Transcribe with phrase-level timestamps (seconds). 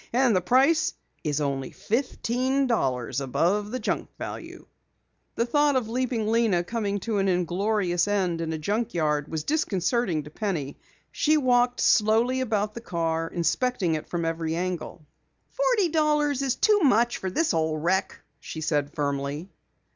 [0.11, 4.65] And the price is only fifteen dollars above the junk value."
[5.35, 9.43] The thought of Leaping Lena coming to an inglorious end in a junk yard was
[9.43, 10.79] disconcerting to Penny.
[11.11, 15.05] She walked slowly about the car, inspecting it from every angle.
[15.51, 19.49] "Forty dollars is too much for this old wreck," she said firmly.